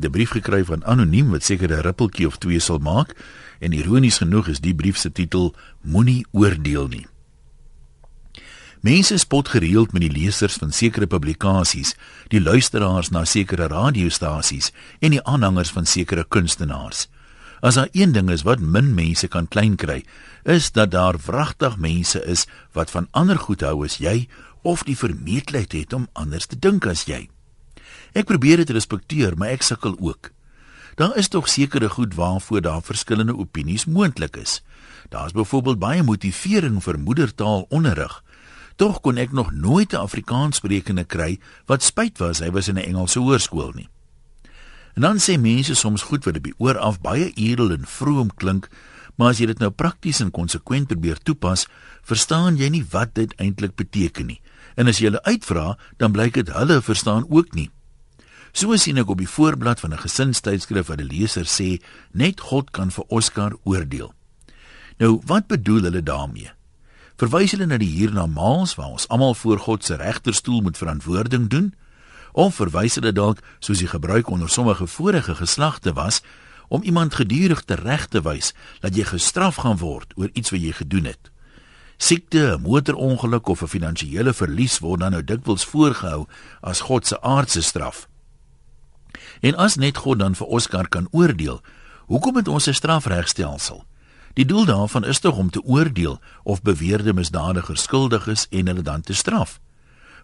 [0.00, 3.14] het 'n brief gekry van anoniem wat seker 'n rippeltjie of twee sal maak
[3.58, 7.06] en ironies genoeg is die brief se titel Moenie oordeel nie.
[8.80, 11.94] Mense spot gereeld met die lesers van sekere publikasies,
[12.28, 17.08] die luisteraars na sekere radiostasies en die aanhangers van sekere kunstenaars.
[17.60, 20.04] As daar een ding is wat min mense kan klein kry,
[20.44, 24.28] is dat daar wragtig mense is wat van ander goed hou as jy
[24.62, 27.28] of die vermeetheid het om anders te dink as jy.
[28.12, 30.30] Ek probeer dit respekteer, maar ek sukkel ook.
[30.94, 34.62] Daar is tog sekere goed waarvoor daar verskillende opinies moontlik is.
[35.08, 38.22] Daar's byvoorbeeld baie motivering vir moedertaal onderrig.
[38.76, 42.84] Tog kon ek nog nooit 'n Afrikaanssprekende kry wat spyt was hy was in 'n
[42.84, 43.88] Engelse hoërskool nie.
[44.94, 48.34] En dan sê mense soms goed wat op die oor af baie edel en vroom
[48.34, 48.68] klink,
[49.16, 51.66] maar as jy dit nou prakties en konsekwent probeer toepas,
[52.02, 54.40] verstaan jy nie wat dit eintlik beteken nie.
[54.74, 57.70] En as jy hulle uitvra, dan blyk dit hulle verstaan ook nie.
[58.52, 61.82] So sien ek op die voorblad van 'n gesinstydskrif wat 'n leser sê
[62.12, 64.12] net God kan vir Oscar oordeel.
[64.98, 66.50] Nou, wat bedoel hulle daarmee?
[67.16, 71.74] Verwys hulle na die hiernamaals waar ons almal voor God se regterstoel moet verantwoording doen?
[72.32, 76.22] Of verwys hulle dalk soos die gebruik onder sommige vorige geslagte was
[76.68, 80.60] om iemand gedurig te reg te wys dat jy gestraf gaan word oor iets wat
[80.60, 81.30] jy gedoen het?
[81.96, 86.26] Siekte, motorongeluk of 'n finansiële verlies word dan nou dikwels voorgehou
[86.60, 88.09] as God se aardse straf.
[89.40, 91.60] En as net God dan vir Oscar kan oordeel,
[92.06, 93.84] hoekom het ons 'n strafregstelsel?
[94.34, 98.82] Die doel daarvan is tog om te oordeel of beweerde misdadigers skuldig is en hulle
[98.82, 99.60] dan te straf.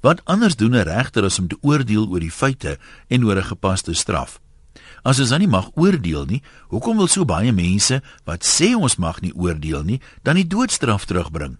[0.00, 3.44] Wat anders doen 'n regter as om te oordeel oor die feite en oor 'n
[3.44, 4.40] gepaste straf?
[5.02, 8.96] As ons dan nie mag oordeel nie, hoekom wil so baie mense wat sê ons
[8.96, 11.58] mag nie oordeel nie, dan die doodstraf terugbring?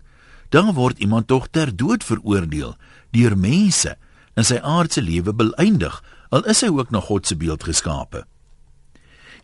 [0.48, 2.76] Dan word iemand tog ter dood veroordeel
[3.10, 3.96] deur mense
[4.34, 6.02] en sy aardse lewe beëindig
[6.34, 8.24] al is hy ook na God se beeld geskape.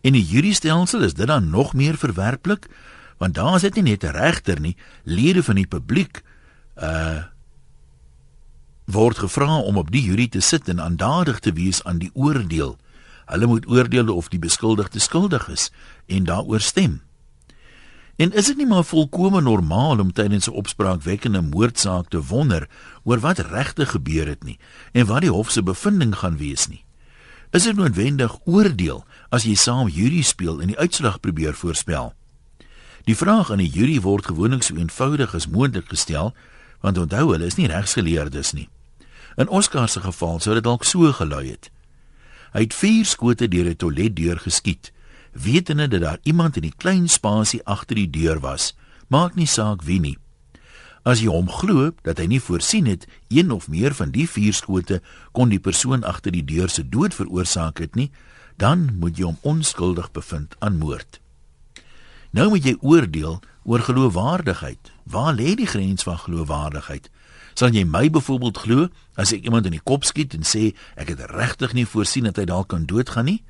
[0.01, 2.67] In die juriestelsel is dit dan nog meer verwerplik,
[3.21, 6.23] want daar is dit nie net 'n regter nie, lede van die publiek
[6.75, 7.23] uh
[8.91, 12.77] word gevra om op die jury te sit en aandadig te wees aan die oordeel.
[13.25, 15.71] Hulle moet oordeel of die beskuldigde skuldig is
[16.05, 17.01] en daaroor stem.
[18.21, 22.69] En is dit nie maar volkome normaal om tydens 'n opspraakwekkende moordsaak te wonder
[23.03, 24.59] oor wat regtig gebeur het nie
[24.91, 26.85] en wat die hof se bevinding gaan wees nie?
[27.49, 32.13] Is dit noodwendig oordeel as jy saam jury speel en die uitslag probeer voorspel?
[33.03, 36.33] Die vraag aan die jury word gewoonlik so eenvoudig as moontlik gestel,
[36.81, 38.69] want onthou hulle is nie regsgeleerdes nie.
[39.35, 41.71] In Oscar se geval sou dit dalk so gelui het.
[42.53, 44.91] Hy het vier skote deur 'n toiletdeur geskiet
[45.31, 48.73] wetende dat daar iemand in die klein spasie agter die deur was,
[49.07, 50.17] maak nie saak wie nie.
[51.01, 54.53] As jy hom glo dat hy nie voorsien het een of meer van die vier
[54.53, 54.99] skote
[55.33, 58.11] kon die persoon agter die deur se dood veroorsaak het nie,
[58.61, 61.17] dan moet jy hom onskuldig bevind aan moord.
[62.31, 64.91] Nou moet jy oordeel oor geloofwaardigheid.
[65.09, 67.09] Waar lê die grens van geloofwaardigheid?
[67.57, 68.87] Sal jy my byvoorbeeld glo
[69.19, 72.39] as ek iemand in die kop skiet en sê ek het regtig nie voorsien dat
[72.39, 73.41] hy dalk kan doodgaan nie?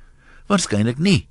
[0.50, 1.28] Waarskynlik nie.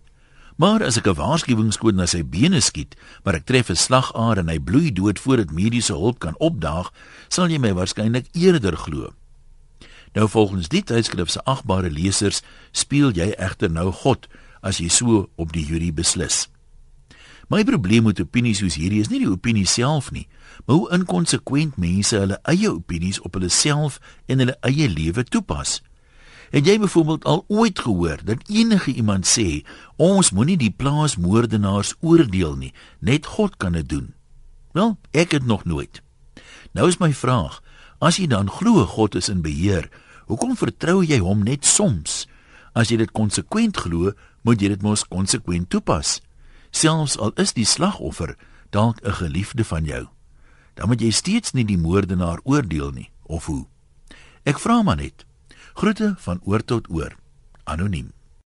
[0.58, 4.50] Maar as ek 'n waarskuwingskoot na sy bene skiet, maar ek tref 'n slagaar en
[4.50, 6.92] hy bloei dood voordat mediese hulp kan opdaag,
[7.30, 9.14] sal jy my waarskynlik eerder glo.
[10.14, 12.42] Nou volgens die tydskrif se agbare lesers,
[12.72, 14.28] speel jy egter nou God
[14.62, 16.48] as jy so op die jury beslis.
[17.52, 20.28] My probleem met opinies soos hierdie is nie die opinie self nie,
[20.66, 24.00] maar hoe inkonsekwent mense hulle eie opinies op hulle self
[24.32, 25.82] en hulle eie lewe toepas.
[26.52, 29.64] Het jy byvoorbeeld al ooit gehoor dat enige iemand sê
[29.96, 34.12] ons moenie die plaasmoordenaars oordeel nie, net God kan dit doen?
[34.76, 36.02] Wel, ek het nog nooit.
[36.72, 37.62] Nou is my vraag,
[38.04, 39.88] as jy dan glo God is in beheer,
[40.28, 42.28] hoekom vertrou jy hom net soms?
[42.76, 44.12] As jy dit konsekwent glo,
[44.44, 46.20] moet jy dit mos konsekwent toepas.
[46.72, 48.36] Selfs al is die slagoffer
[48.72, 50.08] dalk 'n geliefde van jou,
[50.76, 53.68] dan moet jy steeds nie die moordenaar oordeel nie, of hoe?
[54.44, 55.26] Ek vra maar net.
[55.74, 57.16] Groete van oor tot oor.
[57.64, 58.12] Anoniem.